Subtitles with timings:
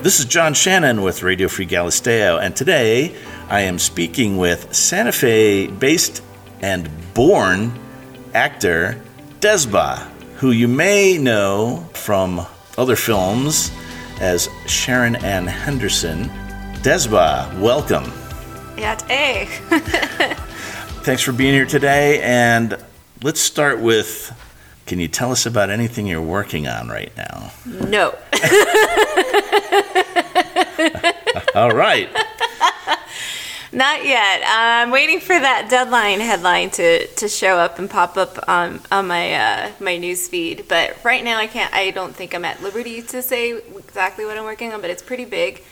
[0.00, 3.16] This is John Shannon with Radio Free Galisteo, and today
[3.48, 6.22] I am speaking with Santa Fe based
[6.60, 7.76] and born
[8.32, 9.02] actor
[9.40, 9.98] Desba,
[10.36, 12.46] who you may know from
[12.78, 13.72] other films
[14.20, 16.30] as Sharon Ann Henderson.
[16.82, 18.04] Desba, welcome.
[18.78, 19.46] Yeah, hey.
[21.02, 22.76] Thanks for being here today, and
[23.24, 24.32] let's start with
[24.88, 27.52] can you tell us about anything you're working on right now?
[27.66, 28.16] No.
[31.58, 32.08] All right.
[33.72, 34.42] Not yet.
[34.46, 39.08] I'm waiting for that deadline headline to, to show up and pop up on on
[39.08, 40.66] my uh, my news feed.
[40.68, 41.74] But right now, I can't.
[41.74, 44.80] I don't think I'm at liberty to say exactly what I'm working on.
[44.80, 45.64] But it's pretty big.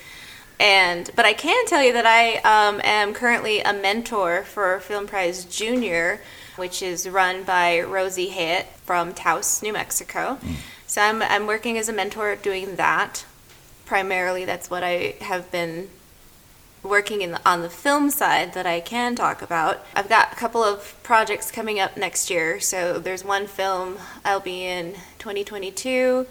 [0.58, 5.06] And but I can tell you that I um, am currently a mentor for Film
[5.06, 6.20] Prize Junior
[6.56, 10.38] which is run by Rosie Hayet from Taos, New Mexico.
[10.40, 10.54] Mm.
[10.86, 13.26] So I'm, I'm working as a mentor doing that.
[13.86, 15.88] Primarily, that's what I have been
[16.82, 19.84] working in the, on the film side that I can talk about.
[19.94, 22.60] I've got a couple of projects coming up next year.
[22.60, 26.26] So there's one film I'll be in 2022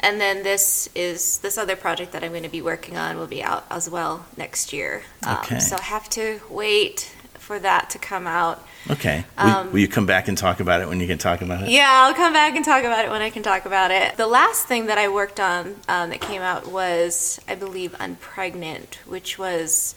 [0.00, 3.26] and then this is this other project that I'm going to be working on will
[3.26, 5.02] be out as well next year.
[5.26, 5.56] Um, okay.
[5.56, 7.14] Um, so I have to wait
[7.50, 8.64] for that to come out.
[8.88, 9.24] Okay.
[9.36, 11.64] Um, will, will, you come back and talk about it when you can talk about
[11.64, 11.70] it?
[11.70, 14.16] Yeah, I'll come back and talk about it when I can talk about it.
[14.16, 18.98] The last thing that I worked on um, that came out was, I believe, Unpregnant,
[19.04, 19.96] which was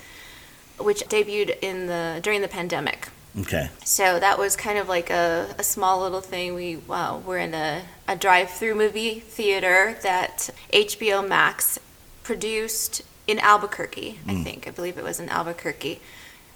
[0.79, 3.09] which debuted in the during the pandemic.
[3.39, 3.69] Okay.
[3.83, 6.55] So that was kind of like a, a small little thing.
[6.55, 11.77] We well, we're in a, a drive-through movie theater that HBO Max
[12.23, 14.17] produced in Albuquerque.
[14.25, 14.41] Mm.
[14.41, 16.01] I think I believe it was in Albuquerque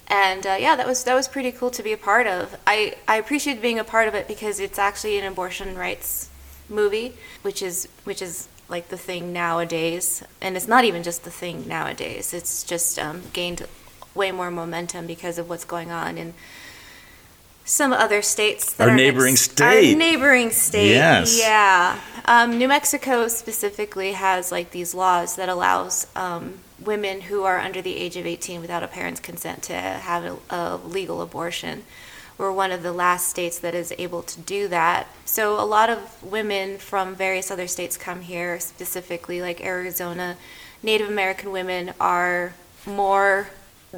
[0.08, 2.58] and uh, yeah, that was that was pretty cool to be a part of.
[2.66, 6.30] I I appreciate being a part of it because it's actually an abortion rights
[6.70, 11.32] movie, which is which is like the thing nowadays, and it's not even just the
[11.32, 12.34] thing nowadays.
[12.34, 13.66] It's just um, gained
[14.14, 16.34] way more momentum because of what's going on in
[17.64, 18.80] some other states.
[18.80, 19.92] our neighboring next, state.
[19.92, 20.92] Our neighboring state.
[20.92, 21.38] Yes.
[21.38, 22.00] Yeah.
[22.26, 27.82] Um, New Mexico specifically has like these laws that allows um, women who are under
[27.82, 31.84] the age of 18 without a parent's consent to have a, a legal abortion.
[32.38, 35.08] We're one of the last states that is able to do that.
[35.26, 40.38] So a lot of women from various other states come here, specifically like Arizona.
[40.82, 42.54] Native American women are
[42.86, 43.50] more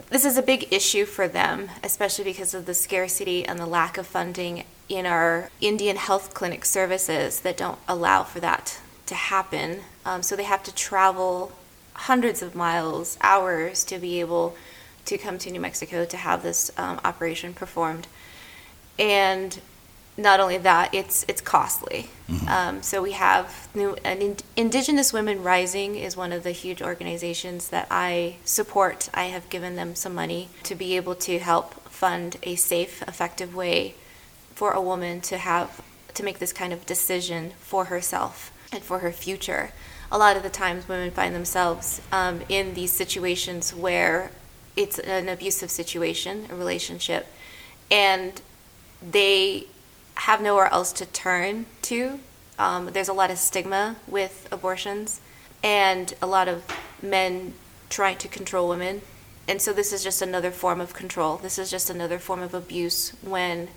[0.09, 3.97] this is a big issue for them, especially because of the scarcity and the lack
[3.97, 9.81] of funding in our Indian health clinic services that don't allow for that to happen.
[10.05, 11.51] Um, so they have to travel
[11.99, 14.55] hundreds of miles, hours to be able
[15.05, 18.07] to come to New Mexico to have this um, operation performed.
[18.97, 19.59] And
[20.17, 22.09] not only that, it's it's costly.
[22.29, 22.47] Mm-hmm.
[22.47, 27.69] Um, so we have new an Indigenous Women Rising is one of the huge organizations
[27.69, 29.09] that I support.
[29.13, 33.55] I have given them some money to be able to help fund a safe, effective
[33.55, 33.95] way
[34.55, 35.81] for a woman to have
[36.13, 39.71] to make this kind of decision for herself and for her future
[40.11, 44.31] a lot of the times women find themselves um, in these situations where
[44.75, 47.27] it's an abusive situation, a relationship,
[47.91, 48.41] and
[49.01, 49.65] they
[50.15, 52.19] have nowhere else to turn to.
[52.57, 55.21] Um, there's a lot of stigma with abortions,
[55.63, 56.63] and a lot of
[57.01, 57.53] men
[57.89, 59.01] trying to control women.
[59.47, 61.37] And so, this is just another form of control.
[61.37, 63.69] This is just another form of abuse when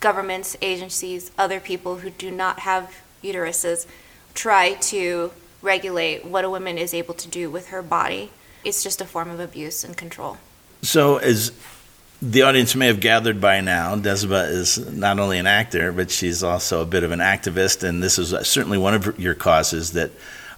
[0.00, 3.86] governments, agencies, other people who do not have uteruses
[4.36, 5.32] try to
[5.62, 8.30] regulate what a woman is able to do with her body.
[8.64, 10.38] It's just a form of abuse and control.
[10.82, 11.52] So, as
[12.22, 16.42] the audience may have gathered by now, Desba is not only an actor, but she's
[16.42, 20.10] also a bit of an activist, and this is certainly one of your causes that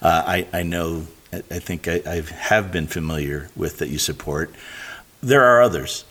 [0.03, 4.55] uh, I, I, know, I think I, I have been familiar with that you support.
[5.23, 6.05] There are others.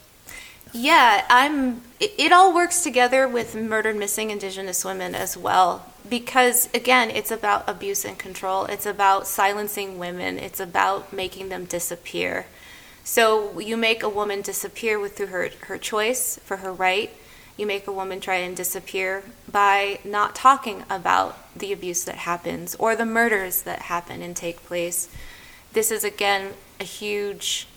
[0.73, 1.81] Yeah, I'm.
[1.99, 7.31] It, it all works together with murdered missing Indigenous women as well because again it's
[7.31, 8.65] about abuse and control.
[8.65, 10.37] It's about silencing women.
[10.37, 12.45] It's about making them disappear.
[13.03, 17.09] So you make a woman disappear with through her, her choice for her right.
[17.55, 22.75] You make a woman try and disappear by not talking about the abuse that happens
[22.75, 25.09] or the murders that happen and take place.
[25.73, 27.67] This is again a huge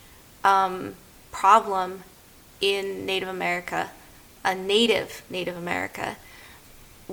[0.45, 0.95] um,
[1.33, 2.03] problem
[2.61, 3.91] in native america
[4.45, 6.17] a native native america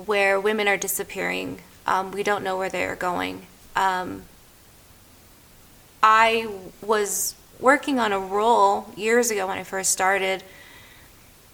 [0.06, 1.60] where women are disappearing.
[1.86, 3.46] Um, we don't know where they are going.
[3.74, 4.22] Um,
[6.02, 6.46] I
[6.80, 10.44] was working on a role years ago when I first started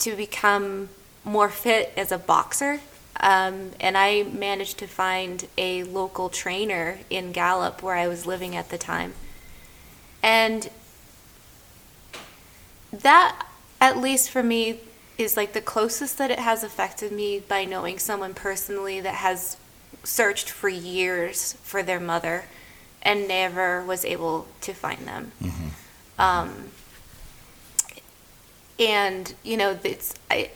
[0.01, 0.89] to become
[1.25, 2.81] more fit as a boxer
[3.21, 8.57] Um, and I managed to find a local trainer in Gallup where I was living
[8.57, 9.15] at the time.
[10.23, 10.69] And
[12.93, 13.47] that,
[13.81, 14.81] at least for me,
[15.17, 19.57] is like the closest that it has affected me by knowing someone personally that has
[20.03, 22.45] searched for years for their mother
[23.03, 25.33] and never was able to find them.
[25.43, 26.21] Mm-hmm.
[26.21, 26.71] Um,
[28.79, 30.51] and you know, it's I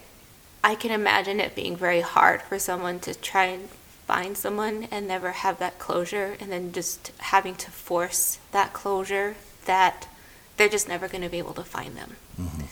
[0.65, 3.69] I can imagine it being very hard for someone to try and
[4.07, 9.37] find someone and never have that closure, and then just having to force that closure
[9.67, 10.09] that
[10.57, 12.17] they're just never going to be able to find them.
[12.41, 12.65] Mm-hmm.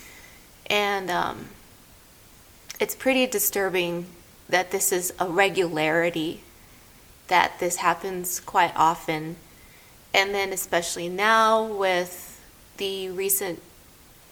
[0.69, 1.49] And um,
[2.79, 4.07] it's pretty disturbing
[4.49, 6.43] that this is a regularity,
[7.29, 9.37] that this happens quite often.
[10.15, 12.41] And then, especially now, with
[12.77, 13.63] the recent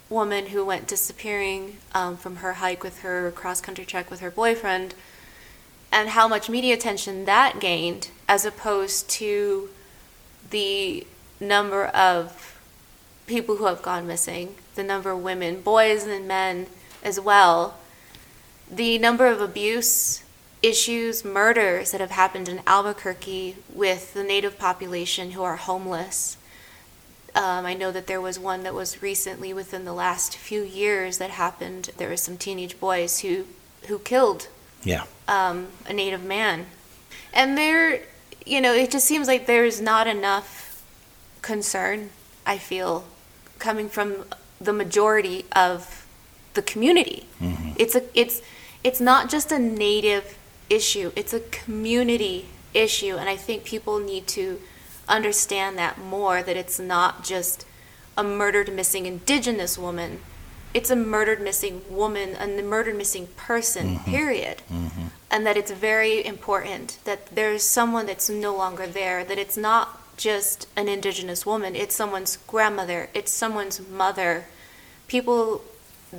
[0.09, 4.31] woman who went disappearing um, from her hike with her cross country trek with her
[4.31, 4.95] boyfriend,
[5.91, 9.69] and how much media attention that gained, as opposed to
[10.51, 11.07] the
[11.41, 12.61] number of
[13.27, 16.67] people who have gone missing, the number of women, boys and men
[17.03, 17.77] as well,
[18.71, 20.25] the number of abuse
[20.65, 26.39] issues, murders that have happened in Albuquerque with the native population who are homeless.
[27.35, 31.19] Um, I know that there was one that was recently within the last few years
[31.19, 31.91] that happened.
[31.99, 33.45] There were some teenage boys who
[33.89, 34.49] who killed
[34.83, 36.67] yeah um, a native man,
[37.33, 38.01] and there,
[38.47, 40.83] you know, it just seems like there's not enough
[41.43, 42.11] concern.
[42.47, 43.05] I feel
[43.59, 44.25] coming from
[44.61, 46.04] the majority of
[46.55, 47.27] the community.
[47.41, 47.73] Mm-hmm.
[47.77, 48.43] It's a it's
[48.83, 50.39] it's not just a native
[50.71, 53.17] issue, it's a community issue.
[53.17, 54.61] And I think people need to
[55.09, 57.67] understand that more that it's not just
[58.17, 60.21] a murdered missing indigenous woman,
[60.73, 64.11] it's a murdered missing woman, and a murdered missing person, mm-hmm.
[64.11, 64.63] period.
[64.71, 65.07] Mm-hmm.
[65.31, 70.17] And that it's very important that there's someone that's no longer there, that it's not
[70.17, 74.47] just an indigenous woman, it's someone's grandmother, it's someone's mother,
[75.09, 75.65] people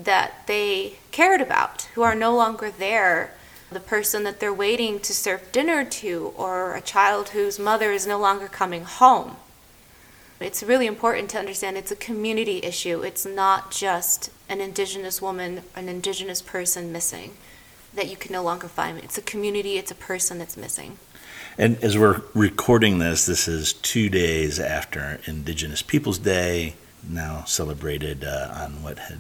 [0.04, 3.34] that they cared about who are no longer there.
[3.72, 8.06] The person that they're waiting to serve dinner to, or a child whose mother is
[8.06, 9.38] no longer coming home.
[10.40, 13.02] It's really important to understand it's a community issue.
[13.02, 17.32] It's not just an indigenous woman, an indigenous person missing
[17.94, 19.00] that you can no longer find.
[19.00, 21.00] It's a community, it's a person that's missing.
[21.58, 26.76] And as we're recording this, this is two days after Indigenous Peoples Day,
[27.08, 29.20] now celebrated uh, on what had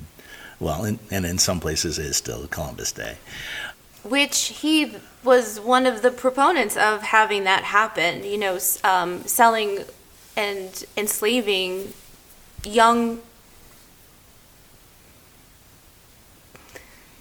[0.59, 3.17] well, in, and in some places is still Columbus Day.
[4.03, 4.93] Which he
[5.23, 9.79] was one of the proponents of having that happen, you know, um, selling
[10.37, 11.93] and enslaving
[12.63, 13.21] young.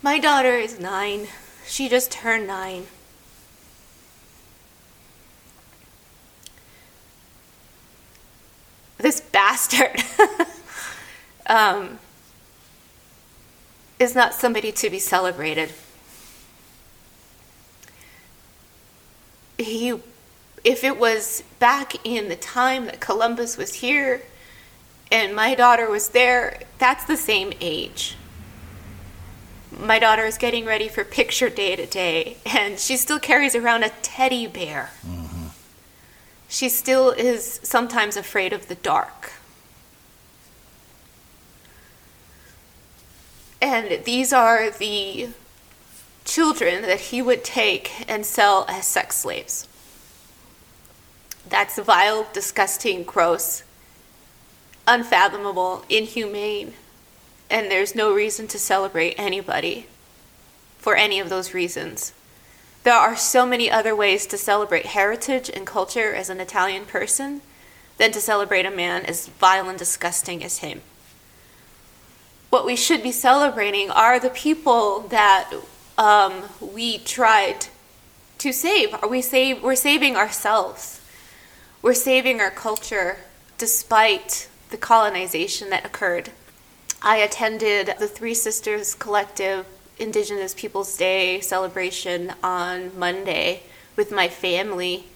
[0.02, 1.28] My daughter is nine.
[1.66, 2.86] She just turned nine.
[8.98, 10.02] This bastard.
[11.46, 11.98] um,
[13.98, 15.72] is not somebody to be celebrated.
[19.58, 19.90] He,
[20.64, 24.22] if it was back in the time that Columbus was here
[25.12, 28.16] and my daughter was there, that's the same age.
[29.78, 33.90] My daughter is getting ready for picture day today, and she still carries around a
[34.02, 34.90] teddy bear.
[35.06, 35.46] Mm-hmm.
[36.48, 39.32] She still is sometimes afraid of the dark.
[43.64, 45.30] And these are the
[46.26, 49.66] children that he would take and sell as sex slaves.
[51.48, 53.62] That's vile, disgusting, gross,
[54.86, 56.74] unfathomable, inhumane,
[57.48, 59.86] and there's no reason to celebrate anybody
[60.76, 62.12] for any of those reasons.
[62.82, 67.40] There are so many other ways to celebrate heritage and culture as an Italian person
[67.96, 70.82] than to celebrate a man as vile and disgusting as him
[72.54, 75.50] what we should be celebrating are the people that
[75.98, 77.66] um, we tried
[78.38, 78.94] to save.
[79.02, 79.60] Are we save?
[79.60, 81.00] We're saving ourselves.
[81.82, 83.16] We're saving our culture
[83.58, 86.30] despite the colonization that occurred.
[87.02, 89.66] I attended the Three Sisters Collective
[89.98, 93.64] Indigenous Peoples Day celebration on Monday
[93.96, 95.06] with my family,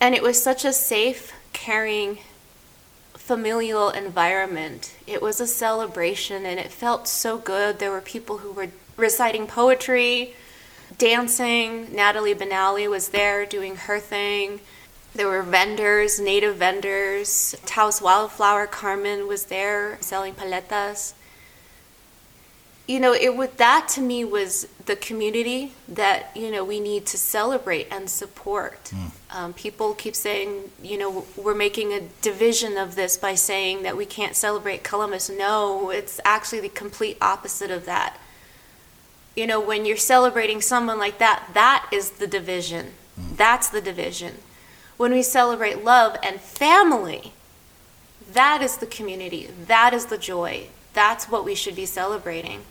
[0.00, 2.20] and it was such a safe, caring,
[3.28, 4.94] familial environment.
[5.06, 7.78] It was a celebration and it felt so good.
[7.78, 10.34] There were people who were reciting poetry,
[10.96, 11.94] dancing.
[11.94, 14.60] Natalie Benally was there doing her thing.
[15.14, 17.54] There were vendors, native vendors.
[17.66, 21.12] Taos Wildflower Carmen was there selling paletas.
[22.88, 27.04] You know, it would that to me was the community that you know we need
[27.06, 28.84] to celebrate and support.
[28.84, 29.10] Mm.
[29.30, 33.94] Um, people keep saying, you know, we're making a division of this by saying that
[33.94, 35.28] we can't celebrate Columbus.
[35.28, 38.18] No, it's actually the complete opposite of that.
[39.36, 42.92] You know, when you're celebrating someone like that, that is the division.
[43.20, 43.36] Mm.
[43.36, 44.36] That's the division.
[44.96, 47.34] When we celebrate love and family,
[48.32, 49.50] that is the community.
[49.66, 50.68] That is the joy.
[50.94, 52.62] That's what we should be celebrating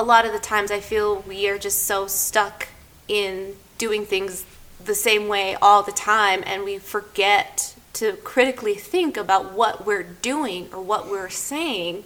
[0.00, 2.68] a lot of the times I feel we are just so stuck
[3.06, 4.46] in doing things
[4.82, 10.02] the same way all the time and we forget to critically think about what we're
[10.02, 12.04] doing or what we're saying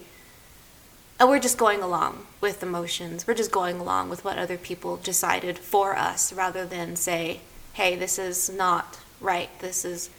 [1.17, 3.25] and we're just going along with emotions.
[3.25, 7.39] We're just going along with what other people decided for us rather than say
[7.71, 9.57] hey this is not right.
[9.59, 10.09] This is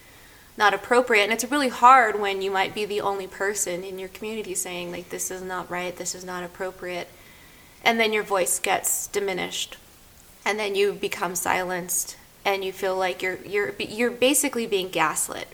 [0.56, 1.24] not appropriate.
[1.24, 4.90] And it's really hard when you might be the only person in your community saying
[4.90, 5.94] like this is not right.
[5.94, 7.08] This is not appropriate
[7.86, 9.76] and then your voice gets diminished.
[10.44, 12.16] And then you become silenced.
[12.44, 15.48] And you feel like you're you're you're basically being gaslit.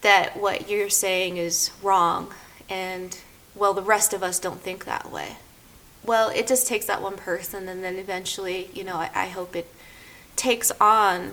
[0.00, 2.32] That what you're saying is wrong.
[2.70, 3.18] And
[3.54, 5.36] well the rest of us don't think that way.
[6.04, 7.68] Well it just takes that one person.
[7.68, 9.72] And then eventually you know i, I hope it
[10.36, 11.32] takes on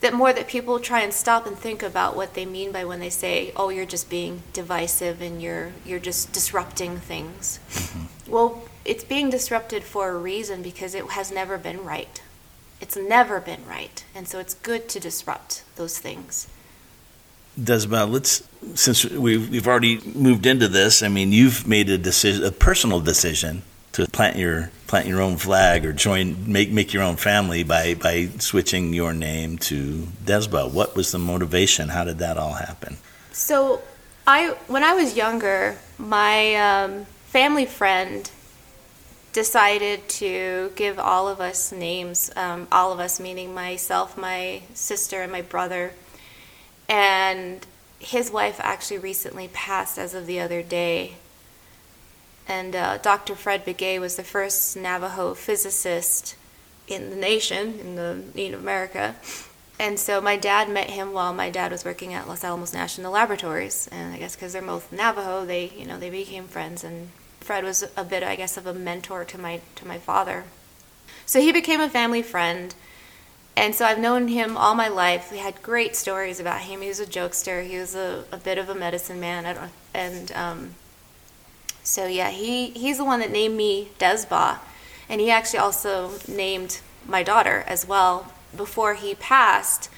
[0.00, 3.00] that more that people try and stop and think about what they mean by when
[3.00, 7.58] they say oh you're just being divisive and you're you're just disrupting things.
[7.70, 8.30] Mm-hmm.
[8.30, 12.22] well it's being disrupted for a reason because it has never been right.
[12.80, 14.04] It's never been right.
[14.14, 16.48] And so it's good to disrupt those things.
[17.58, 18.42] Desba, let's
[18.74, 21.02] since we've, we've already moved into this.
[21.02, 23.62] I mean, you've made a decision, a personal decision,
[23.92, 27.94] to plant your plant your own flag or join make make your own family by
[27.94, 30.70] by switching your name to Desba.
[30.70, 31.90] What was the motivation?
[31.90, 32.96] How did that all happen?
[33.30, 33.82] So,
[34.26, 38.28] I when I was younger, my um, family friend
[39.34, 45.20] decided to give all of us names, um, all of us meaning myself, my sister,
[45.20, 45.92] and my brother.
[46.88, 47.66] And
[47.98, 51.16] his wife actually recently passed as of the other day.
[52.46, 53.34] And uh, Dr.
[53.34, 56.36] Fred Begay was the first Navajo physicist
[56.86, 59.16] in the nation, in the in America.
[59.80, 63.10] And so my dad met him while my dad was working at Los Alamos National
[63.10, 67.08] Laboratories, and I guess because they're both Navajo, they you know they became friends and
[67.44, 70.44] Fred was a bit, I guess, of a mentor to my to my father.
[71.26, 72.74] So he became a family friend,
[73.54, 75.30] and so I've known him all my life.
[75.30, 76.80] We had great stories about him.
[76.80, 77.66] He was a jokester.
[77.66, 79.70] He was a, a bit of a medicine man.
[79.92, 80.74] And um,
[81.82, 84.58] so yeah, he he's the one that named me Desba,
[85.08, 88.32] and he actually also named my daughter as well.
[88.56, 89.90] Before he passed,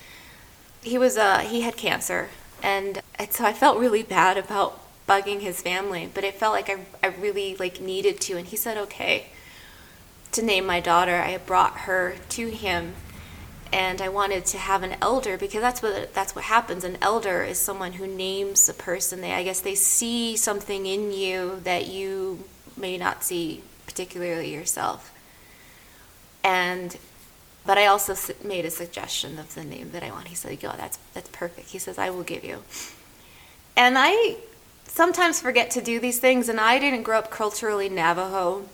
[0.82, 2.30] he was uh, he had cancer,
[2.62, 6.68] and, and so I felt really bad about bugging his family, but it felt like
[6.68, 8.36] I, I really like needed to.
[8.36, 9.26] And he said, okay,
[10.32, 11.16] to name my daughter.
[11.16, 12.94] I brought her to him
[13.72, 16.84] and I wanted to have an elder because that's what that's what happens.
[16.84, 19.20] An elder is someone who names a person.
[19.20, 22.44] They I guess they see something in you that you
[22.76, 25.12] may not see particularly yourself.
[26.44, 26.96] And
[27.64, 30.28] but I also made a suggestion of the name that I want.
[30.28, 32.62] He said, "Yo, that's that's perfect." He says, "I will give you."
[33.76, 34.36] And I
[34.96, 38.66] sometimes forget to do these things, and I didn't grow up culturally Navajo,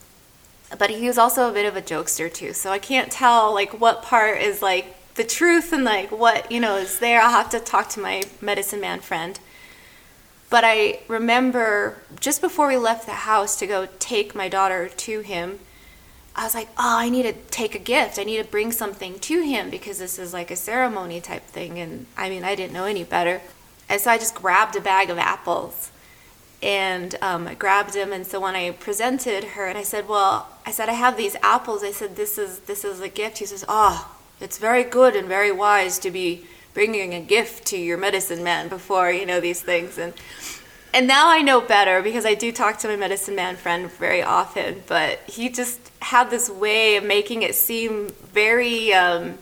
[0.79, 2.53] but he was also a bit of a jokester too.
[2.53, 6.61] So I can't tell like what part is like the truth and like what you
[6.61, 7.21] know is there.
[7.21, 9.41] I'll have to talk to my medicine man friend.
[10.49, 15.21] But I remember just before we left the house to go take my daughter to
[15.21, 15.59] him,
[16.37, 18.19] I was like, oh, I need to take a gift.
[18.19, 21.81] I need to bring something to him because this is like a ceremony type thing.
[21.81, 23.41] And I mean, I didn't know any better.
[23.89, 25.91] And so I just grabbed a bag of apples
[26.63, 28.13] and um, I grabbed him.
[28.13, 31.37] And so when I presented her, and I said, "Well, I said I have these
[31.43, 35.17] apples." I said, "This is this is a gift." He says, "Oh, it's very good
[35.17, 39.41] and very wise to be bringing a gift to your medicine man before you know
[39.41, 40.15] these things." And
[40.95, 44.23] and now I know better because I do talk to my medicine man friend very
[44.23, 44.83] often.
[44.87, 48.93] But he just had this way of making it seem very.
[48.93, 49.39] Um,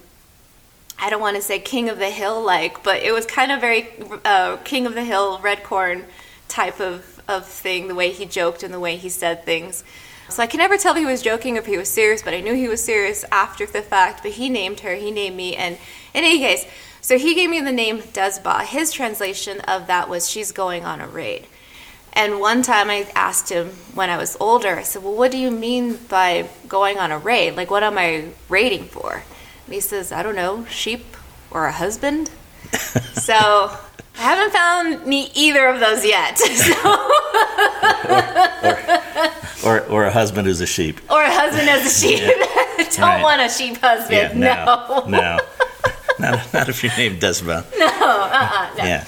[1.03, 3.61] I don't want to say king of the hill like, but it was kind of
[3.61, 3.89] very
[4.23, 6.05] uh, king of the hill Redcorn
[6.47, 9.85] type of of thing, the way he joked and the way he said things.
[10.29, 12.35] So I can never tell if he was joking or if he was serious, but
[12.35, 14.23] I knew he was serious after the fact.
[14.23, 15.77] But he named her, he named me, and
[16.15, 16.67] in any case,
[17.01, 18.65] so he gave me the name Desba.
[18.65, 21.47] His translation of that was "she's going on a raid."
[22.13, 25.39] And one time I asked him when I was older, I said, "Well, what do
[25.39, 27.57] you mean by going on a raid?
[27.57, 29.25] Like, what am I raiding for?"
[29.65, 31.17] And he says, "I don't know, sheep
[31.51, 32.31] or a husband."
[33.15, 36.39] so I haven't found me either of those yet.
[36.51, 36.75] So.
[39.65, 41.01] or, or, or, a husband who's a sheep.
[41.11, 42.21] Or a husband as a sheep.
[42.21, 42.85] Yeah.
[42.91, 43.23] Don't right.
[43.23, 44.41] want a sheep husband.
[44.41, 45.05] Yeah, no.
[45.07, 45.09] No.
[45.09, 45.39] no.
[46.19, 47.65] not, not if you're named Desba.
[47.79, 48.85] No, uh-uh, no.
[48.85, 49.07] Yeah.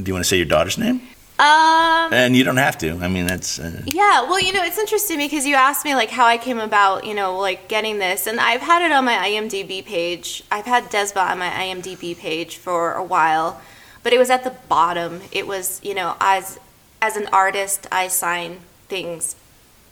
[0.00, 1.00] Do you want to say your daughter's name?
[1.38, 2.92] Um, and you don't have to.
[2.92, 3.58] I mean, that's.
[3.58, 6.58] Uh, yeah, well, you know, it's interesting because you asked me like how I came
[6.58, 10.42] about, you know, like getting this, and I've had it on my IMDb page.
[10.50, 13.60] I've had Desba on my IMDb page for a while,
[14.02, 15.20] but it was at the bottom.
[15.30, 16.58] It was, you know, as
[17.02, 19.36] as an artist, I sign things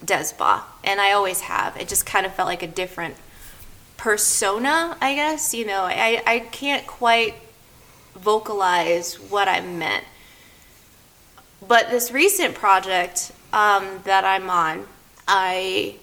[0.02, 1.76] Desba, and I always have.
[1.76, 3.16] It just kind of felt like a different
[3.98, 5.52] persona, I guess.
[5.52, 7.34] You know, I I can't quite
[8.14, 10.04] vocalize what I meant
[11.68, 14.86] but this recent project um, that I'm on,
[15.26, 15.96] I,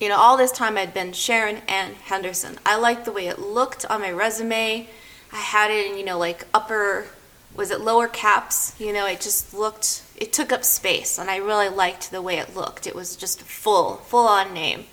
[0.00, 2.58] you know, all this time I'd been Sharon Ann Henderson.
[2.64, 4.88] I liked the way it looked on my resume.
[5.32, 7.06] I had it in, you know, like upper,
[7.54, 8.78] was it lower caps?
[8.78, 12.38] You know, it just looked, it took up space, and I really liked the way
[12.38, 12.86] it looked.
[12.86, 14.84] It was just full, full on name.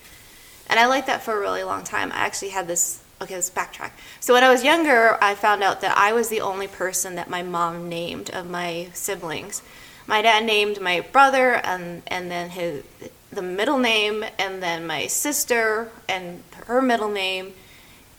[0.68, 2.10] And I liked that for a really long time.
[2.10, 3.92] I actually had this okay, let's backtrack.
[4.20, 7.30] So when I was younger, I found out that I was the only person that
[7.30, 9.62] my mom named of my siblings
[10.06, 12.84] my dad named my brother and and then his
[13.30, 17.52] the middle name and then my sister and her middle name.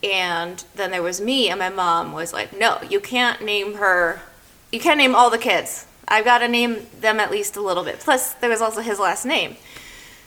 [0.03, 4.21] And then there was me and my mom was like no you can't name her
[4.71, 5.87] you can't name all the kids.
[6.07, 7.99] I've got to name them at least a little bit.
[7.99, 9.55] Plus there was also his last name.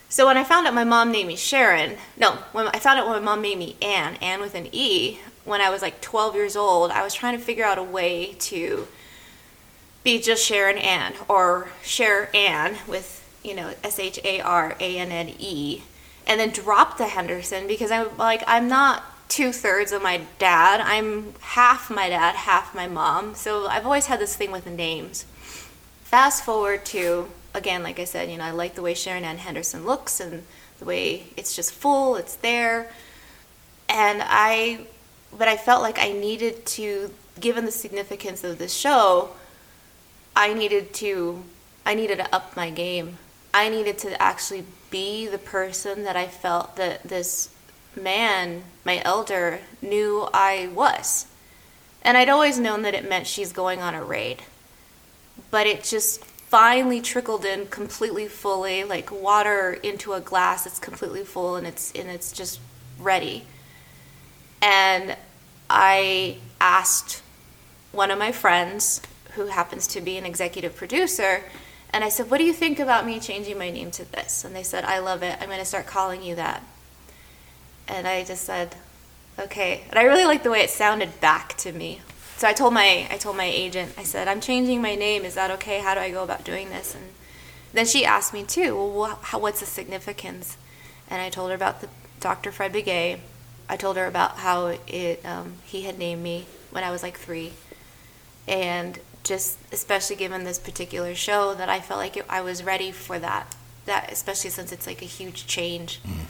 [0.08, 3.06] So when i found out my mom named me sharon no when i found out
[3.06, 6.34] when my mom named me anne anne with an e when i was like 12
[6.34, 8.88] years old i was trying to figure out a way to
[10.08, 14.98] be just Sharon Ann or Share Ann with, you know, S H A R A
[14.98, 15.82] N N E,
[16.26, 20.80] and then drop the Henderson because I'm like, I'm not two thirds of my dad.
[20.80, 23.34] I'm half my dad, half my mom.
[23.34, 25.26] So I've always had this thing with the names.
[26.04, 29.36] Fast forward to, again, like I said, you know, I like the way Sharon Ann
[29.36, 30.44] Henderson looks and
[30.78, 32.90] the way it's just full, it's there.
[33.90, 34.86] And I,
[35.36, 39.34] but I felt like I needed to, given the significance of this show,
[40.38, 41.42] I needed to
[41.84, 43.18] I needed to up my game.
[43.52, 47.48] I needed to actually be the person that I felt that this
[47.96, 51.26] man, my elder, knew I was.
[52.02, 54.42] And I'd always known that it meant she's going on a raid.
[55.50, 61.24] But it just finally trickled in completely fully, like water into a glass that's completely
[61.24, 62.60] full and it's and it's just
[63.00, 63.44] ready.
[64.62, 65.16] And
[65.68, 67.22] I asked
[67.90, 69.00] one of my friends
[69.38, 71.44] who happens to be an executive producer.
[71.90, 74.44] And I said, What do you think about me changing my name to this?
[74.44, 75.38] And they said, I love it.
[75.40, 76.62] I'm going to start calling you that.
[77.86, 78.74] And I just said,
[79.38, 79.84] Okay.
[79.88, 82.00] And I really liked the way it sounded back to me.
[82.36, 85.24] So I told my I told my agent, I said, I'm changing my name.
[85.24, 85.78] Is that okay?
[85.78, 86.94] How do I go about doing this?
[86.94, 87.04] And
[87.72, 90.56] then she asked me too, well, how, what's the significance?
[91.08, 91.88] And I told her about the
[92.20, 92.50] Dr.
[92.52, 93.20] Fred Begay.
[93.68, 97.18] I told her about how it um, he had named me when I was like
[97.18, 97.52] three,
[98.46, 98.98] and
[99.28, 103.18] just especially given this particular show that I felt like it, I was ready for
[103.18, 103.54] that.
[103.84, 106.00] That especially since it's like a huge change.
[106.02, 106.24] Mm.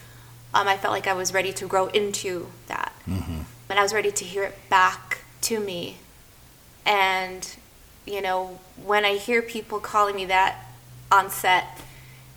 [0.55, 3.43] Um, I felt like I was ready to grow into that, mm-hmm.
[3.69, 5.99] and I was ready to hear it back to me.
[6.85, 7.49] And
[8.07, 10.65] you know, when I hear people calling me that
[11.13, 11.67] on set,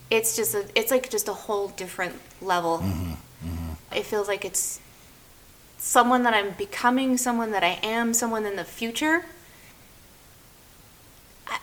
[0.10, 2.80] it's just a, it's like just a whole different level.
[2.80, 3.12] Mm-hmm.
[3.12, 3.96] Mm-hmm.
[3.96, 4.80] It feels like it's
[5.78, 9.26] someone that I'm becoming, someone that I am, someone in the future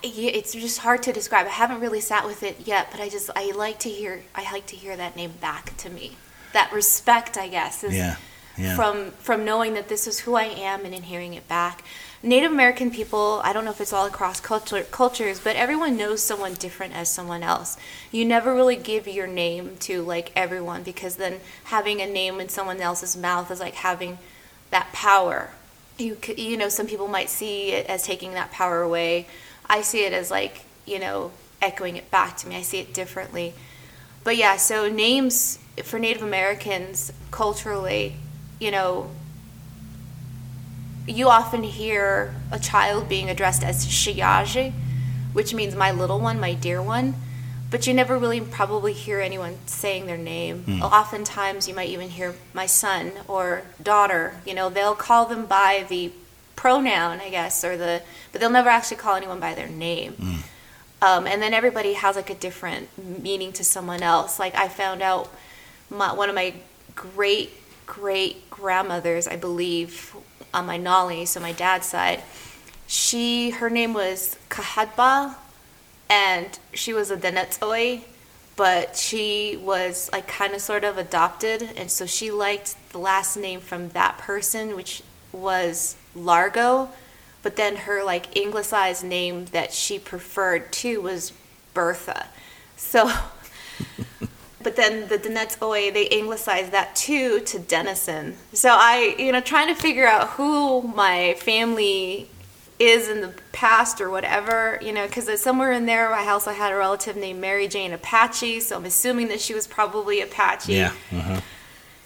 [0.03, 1.47] it's just hard to describe.
[1.47, 4.51] I haven't really sat with it yet, but I just I like to hear I
[4.53, 6.13] like to hear that name back to me.
[6.53, 8.17] That respect, I guess, is yeah,
[8.57, 8.77] yeah.
[8.77, 11.85] from from knowing that this is who I am and in hearing it back.
[12.23, 16.21] Native American people, I don't know if it's all across culture, cultures, but everyone knows
[16.21, 17.77] someone different as someone else.
[18.11, 22.49] You never really give your name to like everyone because then having a name in
[22.49, 24.19] someone else's mouth is like having
[24.71, 25.51] that power.
[25.97, 29.27] You you know, some people might see it as taking that power away
[29.69, 32.57] I see it as like, you know, echoing it back to me.
[32.57, 33.55] I see it differently.
[34.25, 38.17] But yeah, so names for Native Americans culturally,
[38.59, 39.11] you know,
[41.07, 44.73] you often hear a child being addressed as Shiyaji,
[45.33, 47.15] which means my little one, my dear one,
[47.71, 50.65] but you never really probably hear anyone saying their name.
[50.67, 50.83] Mm.
[50.83, 54.41] Oftentimes, you might even hear my son or daughter.
[54.47, 56.13] You know, they'll call them by the
[56.59, 60.15] pronoun, I guess, or the, but they'll never actually call anyone by their name.
[60.15, 60.43] Mm.
[61.01, 62.89] Um, and then everybody has like a different
[63.23, 64.41] meaning to someone else.
[64.41, 65.33] Like I found out
[65.89, 66.55] my, one of my
[66.97, 67.53] great
[67.87, 70.15] great grandmothers, I believe,
[70.53, 72.23] on my Nolly, so my dad's side,
[72.87, 75.37] she her name was Kahadba,
[76.11, 78.03] and she was a Denetsoi,
[78.57, 83.37] but she was like kind of sort of adopted, and so she liked the last
[83.37, 86.91] name from that person, which was Largo.
[87.43, 91.33] But then her like anglicized name that she preferred too was
[91.73, 92.27] Bertha.
[92.77, 93.11] So,
[94.63, 98.37] but then the Denetsoi, they anglicized that too to Denison.
[98.53, 102.29] So I, you know, trying to figure out who my family
[102.79, 106.73] is in the past or whatever, you know, because somewhere in there, I also had
[106.73, 110.73] a relative named Mary Jane Apache, so I'm assuming that she was probably Apache.
[110.75, 110.93] Yeah.
[111.13, 111.41] Uh-huh.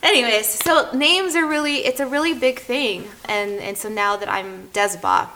[0.03, 3.05] Anyways, so names are really, it's a really big thing.
[3.27, 5.29] And, and so now that I'm Desba,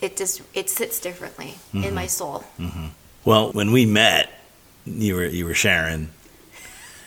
[0.00, 1.84] it just, it sits differently mm-hmm.
[1.84, 2.44] in my soul.
[2.58, 2.86] Mm-hmm.
[3.24, 4.30] Well, when we met,
[4.86, 6.10] you were, you were Sharon.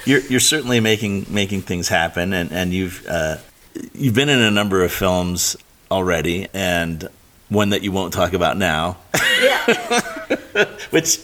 [0.05, 3.37] You're, you're certainly making making things happen, and and you've uh,
[3.93, 5.57] you've been in a number of films
[5.91, 7.07] already, and
[7.49, 8.97] one that you won't talk about now.
[9.41, 9.65] Yeah.
[10.89, 11.17] which,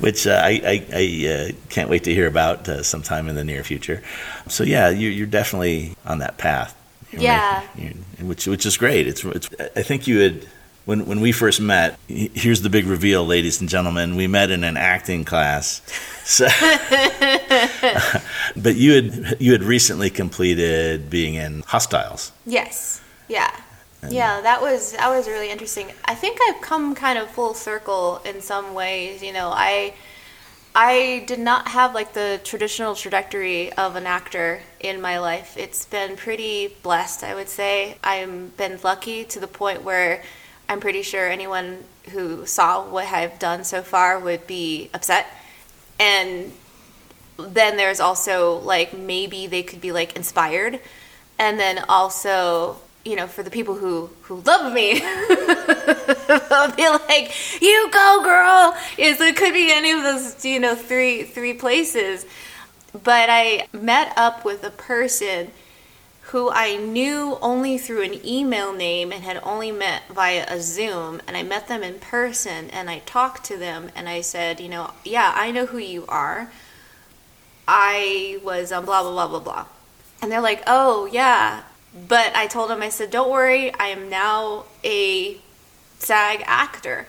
[0.00, 3.44] which uh, I, I, I uh, can't wait to hear about uh, sometime in the
[3.44, 4.02] near future.
[4.48, 6.74] So yeah, you, are definitely on that path.
[7.12, 7.66] You're yeah.
[7.76, 9.06] Making, which, which is great.
[9.06, 9.48] It's, it's.
[9.76, 10.46] I think you had
[10.84, 11.98] when when we first met.
[12.08, 14.16] Here's the big reveal, ladies and gentlemen.
[14.16, 15.82] We met in an acting class.
[16.28, 16.46] So,
[18.54, 22.32] but you had you had recently completed being in Hostiles.
[22.44, 23.00] Yes.
[23.28, 23.50] Yeah.
[24.02, 25.90] And yeah, that was that was really interesting.
[26.04, 29.22] I think I've come kind of full circle in some ways.
[29.22, 29.94] You know, I
[30.80, 35.56] I did not have like the traditional trajectory of an actor in my life.
[35.56, 37.98] It's been pretty blessed, I would say.
[38.04, 40.22] I've been lucky to the point where
[40.68, 45.26] I'm pretty sure anyone who saw what I've done so far would be upset.
[45.98, 46.52] And
[47.36, 50.78] then there's also like maybe they could be like inspired.
[51.40, 52.76] And then also
[53.08, 55.00] you know, for the people who who love me,
[56.50, 60.74] I'll be like, "You go, girl." Yeah, it could be any of those, you know,
[60.74, 62.26] three three places.
[62.92, 65.50] But I met up with a person
[66.28, 71.22] who I knew only through an email name and had only met via a Zoom.
[71.26, 74.68] And I met them in person and I talked to them and I said, you
[74.68, 76.50] know, yeah, I know who you are.
[77.66, 79.66] I was on blah, blah, blah, blah, blah.
[80.20, 81.62] And they're like, oh, yeah,
[82.06, 85.38] but I told him, I said, don't worry, I am now a
[85.98, 87.06] SAG actor.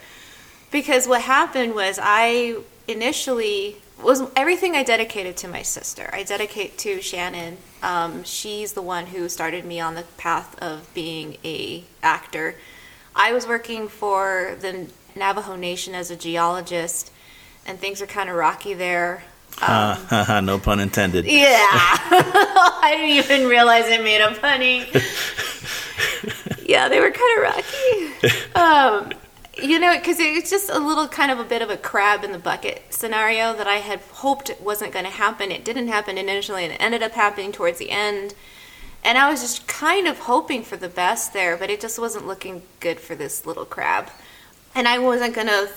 [0.72, 6.10] Because what happened was I initially was everything I dedicated to my sister.
[6.14, 7.58] I dedicate to Shannon.
[7.84, 12.56] Um, she's the one who started me on the path of being a actor.
[13.16, 17.12] I was working for the Navajo Nation as a geologist,
[17.66, 19.24] and things are kind of rocky there.
[19.62, 21.26] Um, no pun intended.
[21.26, 21.58] Yeah.
[21.62, 24.86] I didn't even realize I made a punny.
[26.68, 28.56] yeah, they were kind of rocky.
[28.56, 29.12] Um,
[29.62, 32.32] you know, because it's just a little kind of a bit of a crab in
[32.32, 35.52] the bucket scenario that I had hoped wasn't going to happen.
[35.52, 38.34] It didn't happen initially, and it ended up happening towards the end.
[39.04, 42.28] And I was just kind of hoping for the best there, but it just wasn't
[42.28, 44.10] looking good for this little crab.
[44.76, 45.70] And I wasn't going to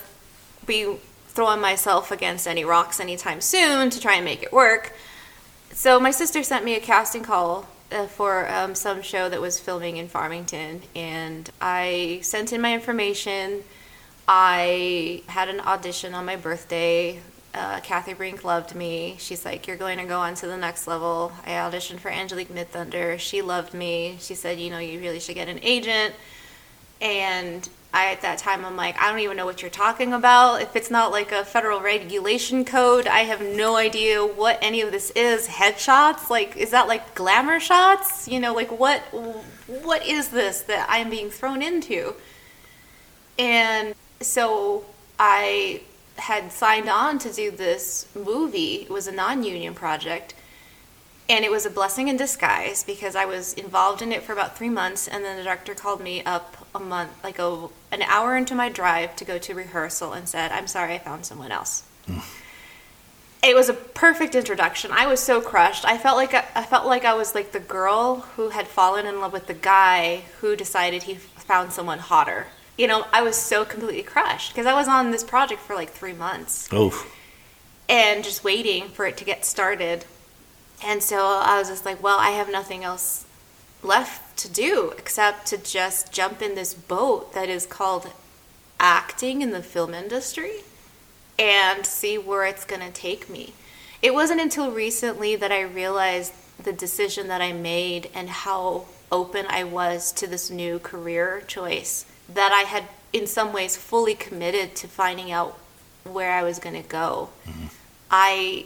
[0.65, 0.97] be
[1.33, 4.93] throwing myself against any rocks anytime soon to try and make it work.
[5.71, 9.59] So my sister sent me a casting call uh, for um, some show that was
[9.59, 13.63] filming in Farmington, and I sent in my information.
[14.27, 17.19] I had an audition on my birthday.
[17.53, 19.15] uh, Kathy Brink loved me.
[19.19, 21.31] She's like, You're going to go on to the next level.
[21.45, 23.19] I auditioned for Angelique Midthunder.
[23.19, 24.17] She loved me.
[24.19, 26.15] She said, You know, you really should get an agent.
[27.01, 30.63] And I, at that time, I'm like, I don't even know what you're talking about.
[30.63, 34.91] If it's not like a federal regulation code, I have no idea what any of
[34.91, 35.47] this is.
[35.47, 36.29] Headshots?
[36.29, 38.27] Like, is that like glamour shots?
[38.27, 39.01] You know, like what,
[39.67, 42.15] what is this that I'm being thrown into?
[43.37, 44.85] And so
[45.19, 45.81] I
[46.17, 48.81] had signed on to do this movie.
[48.81, 50.33] It was a non union project.
[51.29, 54.57] And it was a blessing in disguise because I was involved in it for about
[54.57, 58.35] three months, and then the director called me up a month, like a, an hour
[58.35, 61.83] into my drive to go to rehearsal, and said, "I'm sorry, I found someone else."
[62.05, 62.19] Hmm.
[63.41, 64.91] it was a perfect introduction.
[64.91, 65.85] I was so crushed.
[65.85, 69.05] I felt like I, I felt like I was like the girl who had fallen
[69.05, 73.35] in love with the guy who decided he found someone hotter you know, I was
[73.35, 76.67] so completely crushed because I was on this project for like three months.
[76.71, 77.05] Oh.
[77.87, 80.05] And just waiting for it to get started.
[80.83, 83.25] And so I was just like, well, I have nothing else
[83.81, 88.11] left to do except to just jump in this boat that is called
[88.79, 90.61] acting in the film industry
[91.39, 93.53] and see where it's going to take me.
[94.01, 99.45] It wasn't until recently that I realized the decision that I made and how open
[99.49, 104.75] I was to this new career choice that I had in some ways fully committed
[104.77, 105.57] to finding out
[106.03, 107.29] where I was going to go.
[107.45, 107.67] Mm-hmm.
[108.09, 108.65] I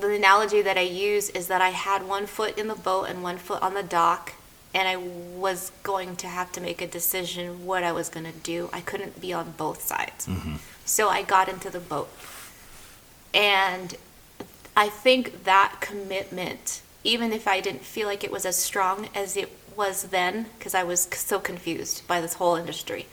[0.00, 3.22] the analogy that I use is that I had one foot in the boat and
[3.22, 4.34] one foot on the dock
[4.74, 8.38] and I was going to have to make a decision what I was going to
[8.38, 8.68] do.
[8.72, 10.26] I couldn't be on both sides.
[10.26, 10.56] Mm-hmm.
[10.84, 12.10] So I got into the boat.
[13.32, 13.96] And
[14.76, 19.36] I think that commitment, even if I didn't feel like it was as strong as
[19.36, 23.06] it was then because I was so confused by this whole industry.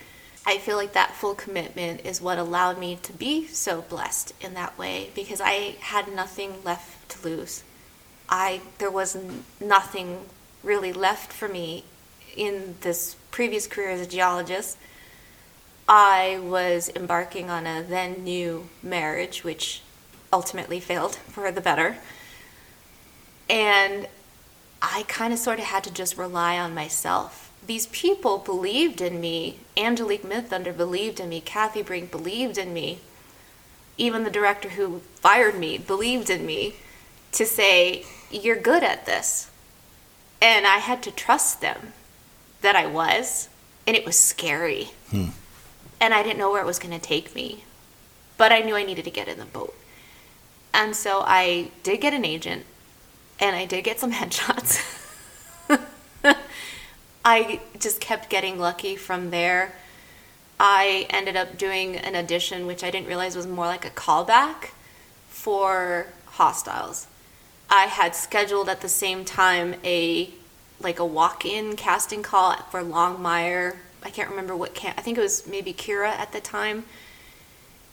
[0.47, 4.53] I feel like that full commitment is what allowed me to be so blessed in
[4.53, 7.63] that way because I had nothing left to lose.
[8.29, 9.17] I there was
[9.59, 10.25] nothing
[10.63, 11.83] really left for me
[12.35, 14.77] in this previous career as a geologist.
[15.87, 19.81] I was embarking on a then new marriage which
[20.31, 21.97] ultimately failed for the better.
[23.49, 24.07] And
[24.81, 27.44] I kind of sort of had to just rely on myself.
[27.65, 29.59] These people believed in me.
[29.75, 31.41] Angelique Midthunder believed in me.
[31.41, 32.99] Kathy Brink believed in me.
[33.97, 36.75] Even the director who fired me believed in me
[37.31, 39.49] to say, You're good at this.
[40.41, 41.93] And I had to trust them
[42.61, 43.49] that I was.
[43.87, 44.89] And it was scary.
[45.09, 45.29] Hmm.
[45.99, 47.63] And I didn't know where it was going to take me.
[48.37, 49.75] But I knew I needed to get in the boat.
[50.73, 52.65] And so I did get an agent
[53.39, 54.83] and I did get some headshots.
[57.25, 59.73] I just kept getting lucky from there.
[60.59, 64.69] I ended up doing an audition, which I didn't realize was more like a callback
[65.27, 67.07] for Hostiles.
[67.67, 70.29] I had scheduled at the same time a
[70.79, 73.77] like a walk-in casting call for Longmire.
[74.03, 74.99] I can't remember what camp.
[74.99, 76.83] I think it was maybe Kira at the time,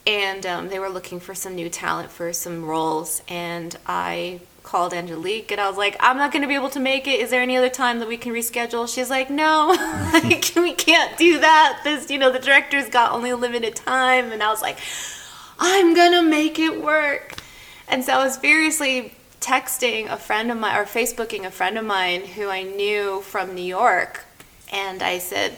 [0.06, 3.22] and um, they were looking for some new talent for some roles.
[3.28, 6.80] And I called Angelique and I was like, I'm not going to be able to
[6.80, 7.20] make it.
[7.20, 8.92] Is there any other time that we can reschedule?
[8.92, 9.68] She's like, no,
[10.12, 11.80] like, we can't do that.
[11.84, 14.32] This, you know, the director's got only a limited time.
[14.32, 14.78] And I was like,
[15.58, 17.36] I'm going to make it work.
[17.88, 21.84] And so I was furiously texting a friend of mine or Facebooking a friend of
[21.84, 24.24] mine who I knew from New York.
[24.72, 25.56] And I said,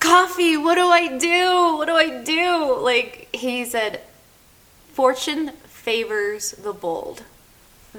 [0.00, 1.76] Coffee, what do I do?
[1.76, 2.78] What do I do?
[2.80, 4.00] Like, he said,
[4.92, 7.22] Fortune favors the bold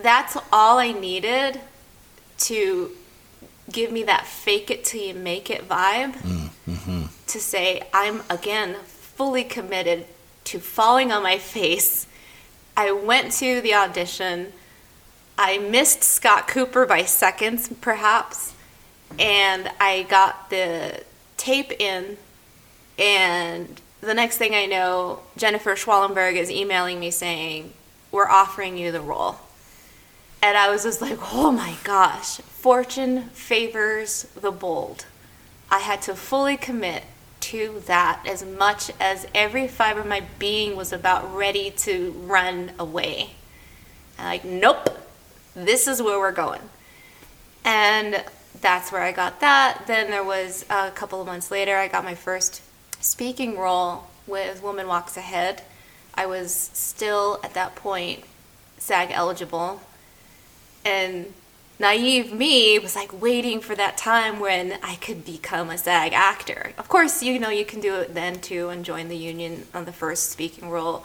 [0.01, 1.59] that's all I needed
[2.37, 2.91] to
[3.71, 7.03] give me that fake it till you make it vibe mm-hmm.
[7.25, 10.05] to say I'm again fully committed
[10.45, 12.07] to falling on my face.
[12.75, 14.53] I went to the audition.
[15.37, 18.53] I missed Scott Cooper by seconds, perhaps,
[19.19, 21.03] and I got the
[21.37, 22.17] tape in.
[22.99, 27.73] And the next thing I know, Jennifer Schwallenberg is emailing me saying,
[28.11, 29.37] We're offering you the role.
[30.41, 35.05] And I was just like, oh my gosh, fortune favors the bold.
[35.69, 37.03] I had to fully commit
[37.39, 42.71] to that as much as every fiber of my being was about ready to run
[42.77, 43.31] away.
[44.17, 44.97] And like, nope,
[45.55, 46.61] this is where we're going.
[47.65, 48.23] And
[48.61, 49.83] that's where I got that.
[49.87, 52.61] Then there was a couple of months later, I got my first
[52.99, 55.63] speaking role with Woman Walks Ahead.
[56.13, 58.23] I was still at that point
[58.79, 59.81] SAG eligible
[60.83, 61.33] and
[61.79, 66.71] naive me was like waiting for that time when I could become a SAG actor.
[66.77, 69.85] Of course, you know, you can do it then too and join the union on
[69.85, 71.03] the first speaking role.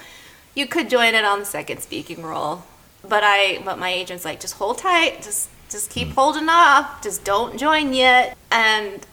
[0.55, 2.65] you could join it on the second speaking role,
[3.07, 7.25] but I but my agent's like, just hold tight, just just keep holding off, just
[7.25, 8.37] don't join yet.
[8.51, 9.05] And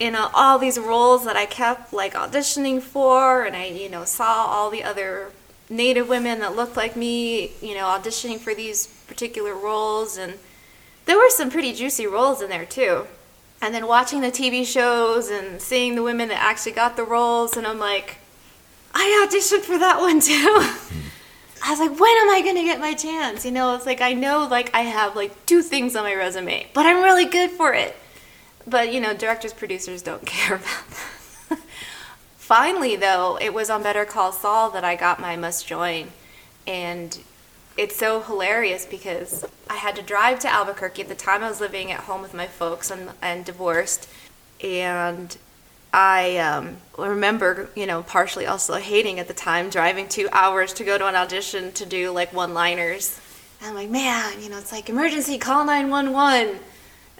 [0.00, 4.04] you know all these roles that I kept like auditioning for, and I you know
[4.04, 5.32] saw all the other
[5.70, 10.34] Native women that looked like me, you know, auditioning for these particular roles, and
[11.06, 13.06] there were some pretty juicy roles in there too.
[13.62, 17.56] And then watching the TV shows and seeing the women that actually got the roles,
[17.56, 18.18] and I'm like,
[18.94, 20.70] I auditioned for that one too.
[21.66, 23.46] I was like, when am I gonna get my chance?
[23.46, 26.66] You know, it's like I know like I have like two things on my resume,
[26.74, 27.96] but I'm really good for it.
[28.66, 30.84] But you know, directors, producers don't care about
[31.48, 31.58] that.
[32.36, 36.08] Finally, though, it was on Better Call Saul that I got my must join,
[36.66, 37.18] and
[37.78, 41.62] it's so hilarious because I had to drive to Albuquerque at the time I was
[41.62, 44.06] living at home with my folks and, and divorced,
[44.62, 45.34] and
[45.94, 50.84] I um, remember, you know, partially also hating at the time driving two hours to
[50.84, 53.20] go to an audition to do like one liners.
[53.62, 56.58] I'm like, man, you know, it's like emergency, call 911.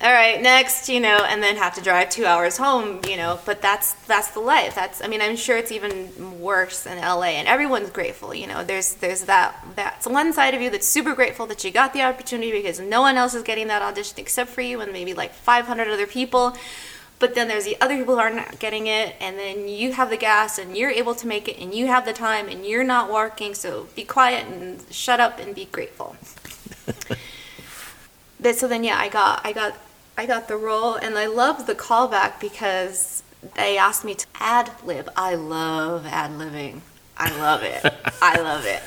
[0.03, 3.39] All right, next, you know, and then have to drive two hours home, you know.
[3.47, 4.75] But that's that's the life.
[4.75, 8.35] That's I mean, I'm sure it's even worse in LA, and everyone's grateful.
[8.35, 11.71] You know, there's there's that that's one side of you that's super grateful that you
[11.71, 14.93] got the opportunity because no one else is getting that audition except for you and
[14.93, 16.57] maybe like 500 other people
[17.19, 20.11] but then there's the other people who are not getting it and then you have
[20.11, 22.85] the gas and you're able to make it and you have the time and you're
[22.85, 26.17] not working so be quiet and shut up and be grateful.
[28.45, 29.75] But so then yeah i got i got
[30.19, 33.23] i got the role and i loved the callback because
[33.55, 35.11] they asked me to ad lib.
[35.17, 36.81] I love ad libbing.
[37.17, 37.83] I love it.
[38.23, 38.83] I love it.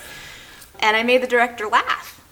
[0.79, 2.23] And i made the director laugh.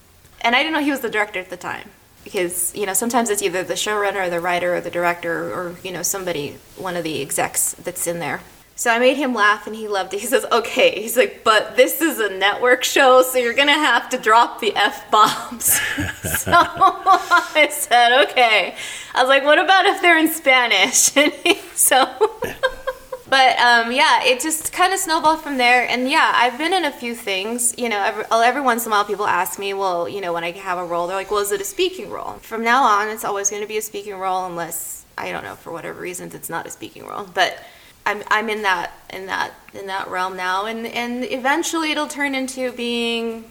[0.41, 1.89] And i didn't know he was the director at the time
[2.25, 5.75] because you know sometimes it's either the showrunner or the writer or the director or
[5.81, 8.41] you know somebody one of the execs that's in there.
[8.77, 10.19] So i made him laugh and he loved it.
[10.19, 10.99] He says okay.
[11.01, 14.75] He's like but this is a network show so you're gonna have to drop the
[14.75, 15.79] f-bombs.
[16.25, 18.75] So i said okay.
[19.13, 21.15] I was like what about if they're in spanish?
[21.25, 22.05] And he, so
[23.27, 25.87] but um, yeah, it just kind of snowballed from there.
[25.89, 27.73] And yeah, I've been in a few things.
[27.77, 30.43] You know, every, every once in a while, people ask me, well, you know, when
[30.43, 32.33] I have a role, they're like, well, is it a speaking role?
[32.41, 35.55] From now on, it's always going to be a speaking role, unless I don't know
[35.55, 37.27] for whatever reasons it's not a speaking role.
[37.33, 37.63] But
[38.05, 42.35] I'm I'm in that in that in that realm now, and and eventually it'll turn
[42.35, 43.45] into being,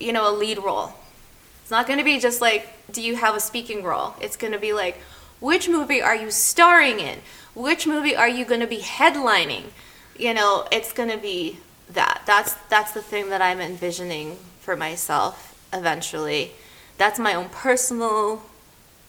[0.00, 0.94] you know, a lead role.
[1.62, 4.14] It's not going to be just like, do you have a speaking role?
[4.20, 4.96] It's going to be like,
[5.40, 7.18] which movie are you starring in?
[7.60, 9.64] Which movie are you going to be headlining?
[10.18, 11.58] You know, it's going to be
[11.90, 12.22] that.
[12.26, 16.52] That's that's the thing that I'm envisioning for myself eventually.
[16.98, 18.42] That's my own personal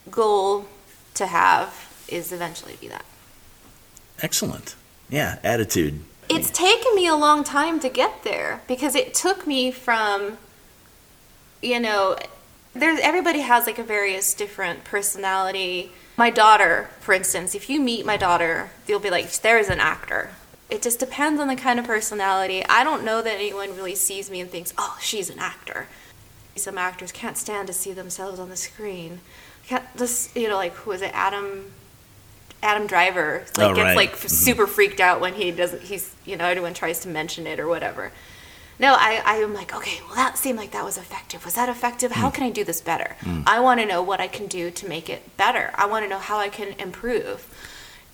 [0.10, 0.68] goal
[1.16, 3.06] to have is eventually be that.
[4.22, 4.76] Excellent.
[5.10, 6.02] Yeah, attitude.
[6.30, 10.38] It's taken me a long time to get there because it took me from
[11.62, 12.18] you know,
[12.74, 18.06] there's everybody has like a various different personality my daughter, for instance, if you meet
[18.06, 20.30] my daughter, you'll be like, there is an actor.
[20.70, 22.64] It just depends on the kind of personality.
[22.66, 25.88] I don't know that anyone really sees me and thinks, oh, she's an actor.
[26.56, 29.22] Some actors can't stand to see themselves on the screen.
[29.66, 31.12] Can't just, you know, like, who is it?
[31.14, 31.72] Adam
[32.64, 33.96] Adam Driver like oh, gets right.
[33.96, 34.28] like mm-hmm.
[34.28, 37.68] super freaked out when he doesn't he's you know everyone tries to mention it or
[37.68, 38.12] whatever
[38.82, 41.46] no, I, I'm like, okay, well, that seemed like that was effective.
[41.46, 42.14] Was that effective?
[42.14, 42.36] How hmm.
[42.36, 43.16] can I do this better?
[43.22, 43.44] Hmm.
[43.46, 45.70] I want to know what I can do to make it better.
[45.76, 47.48] I want to know how I can improve.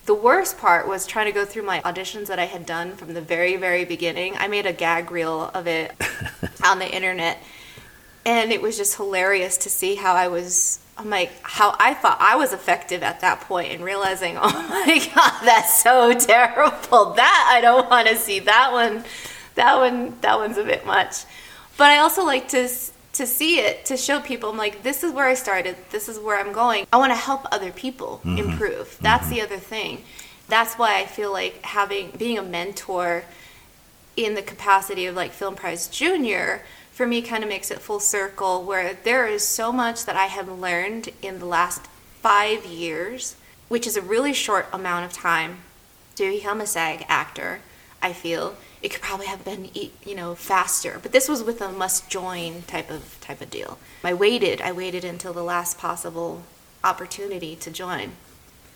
[0.07, 3.13] The worst part was trying to go through my auditions that I had done from
[3.13, 4.35] the very, very beginning.
[4.37, 5.95] I made a gag reel of it
[6.65, 7.41] on the internet,
[8.25, 10.79] and it was just hilarious to see how I was.
[10.97, 15.11] I'm like, how I thought I was effective at that point, and realizing, oh my
[15.15, 17.13] god, that's so terrible.
[17.13, 19.05] That I don't want to see that one
[19.57, 21.25] that one that one's a bit much.
[21.77, 22.69] But I also like to
[23.13, 26.17] to see it to show people I'm like this is where I started, this is
[26.17, 26.87] where I'm going.
[26.93, 28.37] I want to help other people mm-hmm.
[28.37, 28.97] improve.
[29.01, 29.33] That's mm-hmm.
[29.33, 30.03] the other thing.
[30.47, 33.25] That's why I feel like having being a mentor
[34.15, 37.99] in the capacity of like Film Prize Junior for me kind of makes it full
[37.99, 41.85] circle where there is so much that I have learned in the last
[42.23, 43.35] 5 years,
[43.67, 45.59] which is a really short amount of time
[46.15, 47.59] to become a SAG actor,
[48.01, 50.99] I feel it could probably have been you know faster.
[51.01, 53.79] But this was with a must join type of type of deal.
[54.03, 56.43] I waited i waited until the last possible
[56.83, 58.11] opportunity to join.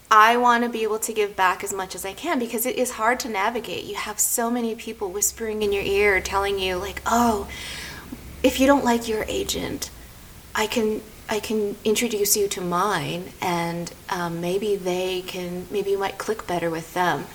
[0.10, 2.76] I want to be able to give back as much as i can because it
[2.76, 3.86] is hard to navigate.
[3.86, 7.48] You have so many people whispering in your ear telling you like oh
[8.44, 9.90] if you don't like your agent
[10.56, 15.98] i can i can introduce you to mine and um, maybe they can maybe you
[15.98, 17.26] might click better with them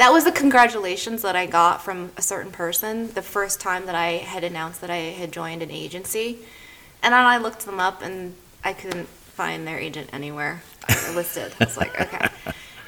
[0.00, 3.94] that was the congratulations that I got from a certain person the first time that
[3.94, 6.38] I had announced that I had joined an agency.
[7.02, 8.34] And then I looked them up and
[8.64, 10.62] I couldn't find their agent anywhere
[11.14, 11.52] listed.
[11.60, 12.28] I was like, okay.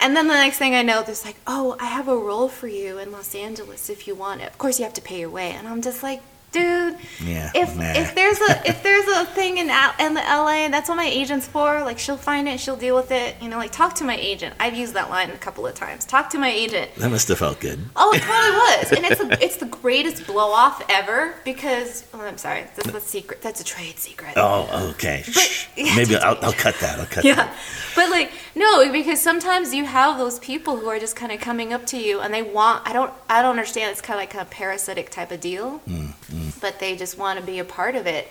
[0.01, 2.67] And then the next thing I know, there's like, oh, I have a role for
[2.67, 4.49] you in Los Angeles if you want it.
[4.49, 5.51] Of course, you have to pay your way.
[5.51, 6.97] And I'm just like, dude.
[7.25, 7.51] Yeah.
[7.55, 7.93] If nah.
[7.95, 11.47] if there's a if there's a thing in in the LA, that's what my agent's
[11.49, 11.81] for.
[11.81, 13.37] Like she'll find it, she'll deal with it.
[13.41, 14.55] You know, like talk to my agent.
[14.61, 16.05] I've used that line a couple of times.
[16.05, 16.95] Talk to my agent.
[16.97, 17.81] that must have felt good.
[17.97, 22.21] Oh, it totally was, and it's a, it's the greatest blow off ever because oh,
[22.21, 23.43] I'm sorry, that's a secret.
[23.43, 24.35] That's a trade secret.
[24.37, 25.23] Oh, okay.
[25.25, 25.69] Shh.
[25.77, 26.99] Maybe I'll, I'll cut that.
[27.01, 27.57] I'll cut Yeah, that.
[27.97, 31.73] but like no, because sometimes you have those people who are just kind of coming
[31.73, 32.87] up to you and they want.
[32.87, 33.13] I don't.
[33.29, 33.93] I don't understand.
[33.93, 36.42] It's kind of like a parasitic type of deal, mm, mm.
[36.53, 36.61] Mm-hmm.
[36.61, 38.29] but they just want to be a part of it,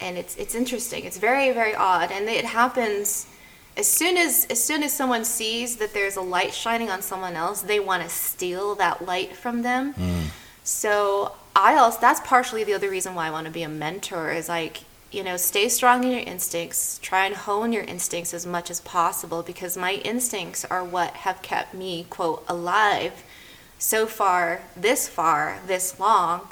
[0.00, 1.04] and it's it's interesting.
[1.04, 3.26] It's very very odd, and it happens
[3.76, 7.34] as soon as as soon as someone sees that there's a light shining on someone
[7.34, 9.94] else, they want to steal that light from them.
[9.94, 10.24] Mm.
[10.64, 14.32] So I also that's partially the other reason why I want to be a mentor
[14.32, 18.46] is like you know stay strong in your instincts, try and hone your instincts as
[18.46, 23.22] much as possible because my instincts are what have kept me quote alive
[23.78, 26.48] so far this far this long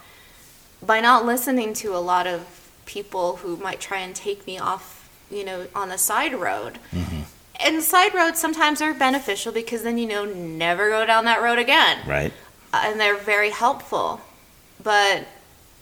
[0.83, 5.09] by not listening to a lot of people who might try and take me off
[5.31, 6.79] you know on the side road.
[6.93, 7.21] Mm-hmm.
[7.61, 11.59] And side roads sometimes are beneficial because then you know never go down that road
[11.59, 12.33] again Right.
[12.73, 14.21] Uh, and they're very helpful.
[14.83, 15.27] But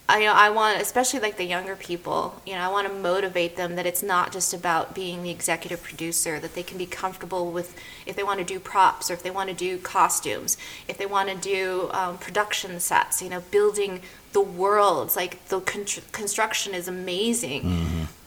[0.08, 3.56] I know I want, especially like the younger people, you know, I want to motivate
[3.56, 7.50] them that it's not just about being the executive producer, that they can be comfortable
[7.50, 7.76] with
[8.06, 11.06] if they want to do props or if they want to do costumes, if they
[11.06, 14.00] want to do um, production sets, you know, building
[14.32, 15.16] the worlds.
[15.16, 17.62] Like the con- construction is amazing.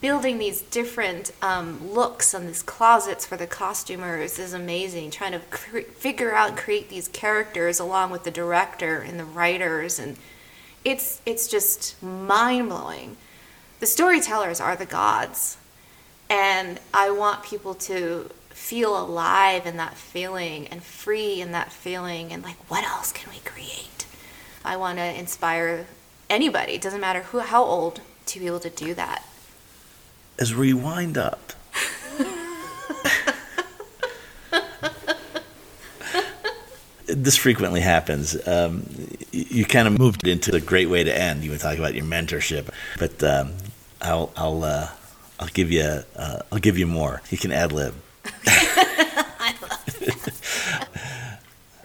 [0.02, 5.12] Building these different um, looks and these closets for the costumers is amazing.
[5.12, 9.24] Trying to cre- figure out and create these characters along with the director and the
[9.24, 10.16] writers and
[10.84, 13.16] it's it's just mind blowing.
[13.80, 15.56] The storytellers are the gods,
[16.28, 22.30] and I want people to feel alive in that feeling and free in that feeling
[22.30, 24.06] and like what else can we create?
[24.64, 25.86] I want to inspire
[26.28, 29.24] anybody, it doesn't matter who how old, to be able to do that.
[30.38, 31.52] As we wind up,
[37.24, 38.36] this frequently happens.
[38.46, 38.86] Um,
[39.32, 41.44] you, kind of moved it into a great way to end.
[41.44, 42.68] You would talk about your mentorship,
[42.98, 43.52] but um,
[44.00, 44.88] I'll I'll uh,
[45.38, 47.22] I'll give you uh, I'll give you more.
[47.30, 47.94] You can ad lib.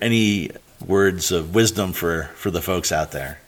[0.01, 0.51] Any
[0.86, 3.39] words of wisdom for for the folks out there?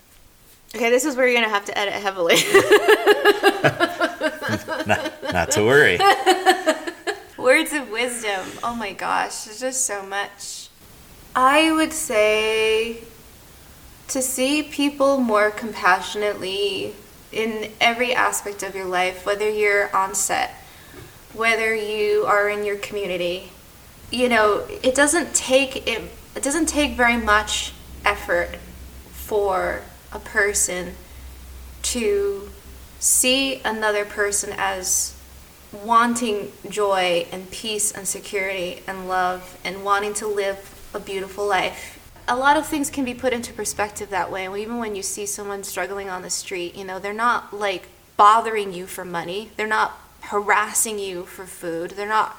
[0.76, 2.36] Okay, this is where you're gonna have to edit heavily.
[4.88, 6.00] Not, not to worry.
[7.38, 8.46] Words of wisdom.
[8.64, 10.67] Oh my gosh, there's just so much.
[11.38, 12.98] I would say
[14.08, 16.96] to see people more compassionately
[17.32, 20.56] in every aspect of your life, whether you're on set,
[21.36, 23.52] whether you are in your community.
[24.10, 26.02] You know, it doesn't take it,
[26.36, 27.72] it doesn't take very much
[28.04, 28.56] effort
[29.12, 30.96] for a person
[31.84, 32.50] to
[32.98, 35.16] see another person as
[35.72, 41.94] wanting joy and peace and security and love and wanting to live a beautiful life.
[42.28, 44.44] A lot of things can be put into perspective that way.
[44.62, 48.74] Even when you see someone struggling on the street, you know, they're not like bothering
[48.74, 49.52] you for money.
[49.56, 51.92] They're not harassing you for food.
[51.92, 52.38] They're not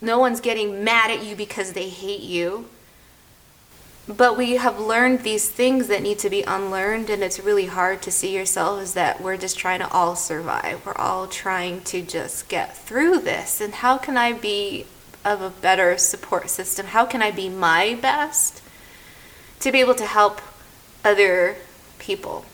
[0.00, 2.66] no one's getting mad at you because they hate you.
[4.08, 8.02] But we have learned these things that need to be unlearned, and it's really hard
[8.02, 10.84] to see yourself as that we're just trying to all survive.
[10.84, 13.60] We're all trying to just get through this.
[13.60, 14.86] And how can I be
[15.24, 16.86] of a better support system?
[16.86, 18.62] How can I be my best
[19.60, 20.40] to be able to help
[21.04, 21.56] other
[21.98, 22.44] people?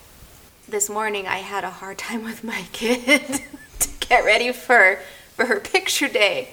[0.68, 3.42] This morning, I had a hard time with my kid
[3.78, 4.98] to get ready for,
[5.34, 6.50] for her picture day.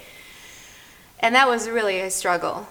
[1.20, 2.68] And that was really a struggle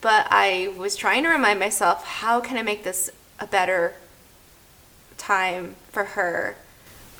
[0.00, 3.94] but I was trying to remind myself how can I make this a better
[5.18, 6.56] time for her?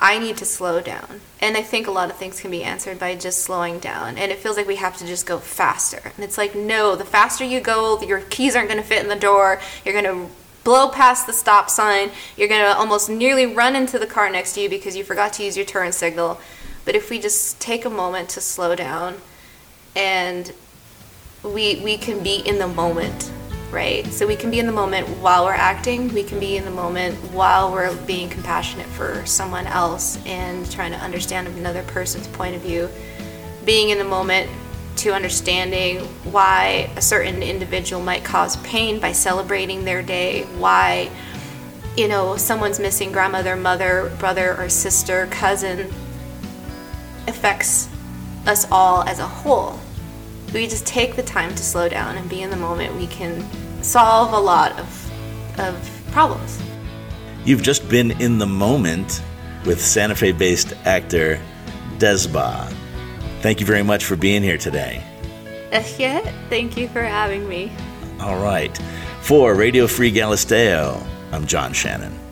[0.01, 1.21] I need to slow down.
[1.41, 4.19] And I think a lot of things can be answered by just slowing down.
[4.19, 6.01] And it feels like we have to just go faster.
[6.05, 9.09] And it's like, no, the faster you go, your keys aren't going to fit in
[9.09, 9.61] the door.
[9.85, 10.33] You're going to
[10.65, 12.11] blow past the stop sign.
[12.37, 15.33] You're going to almost nearly run into the car next to you because you forgot
[15.35, 16.41] to use your turn signal.
[16.85, 19.17] But if we just take a moment to slow down
[19.95, 20.53] and
[21.43, 23.31] we we can be in the moment
[23.71, 24.07] right.
[24.07, 26.13] So we can be in the moment while we're acting.
[26.13, 30.93] We can be in the moment while we're being compassionate for someone else and trying
[30.93, 32.89] to understand another person's point of view.
[33.65, 34.51] Being in the moment
[34.97, 35.99] to understanding
[36.31, 41.11] why a certain individual might cause pain by celebrating their day, why
[41.97, 45.93] you know someone's missing grandmother, mother, brother or sister, cousin
[47.27, 47.89] affects
[48.47, 49.79] us all as a whole.
[50.55, 53.45] We just take the time to slow down and be in the moment, we can
[53.83, 55.01] solve a lot of
[55.59, 56.63] of problems.
[57.45, 59.23] You've just been in the moment
[59.67, 61.41] with Santa Fe based actor
[61.99, 62.73] Desba.
[63.41, 65.03] Thank you very much for being here today.
[65.99, 67.73] Yeah, thank you for having me.
[68.21, 68.77] All right.
[69.23, 72.24] For Radio Free Galisteo, I'm John Shannon.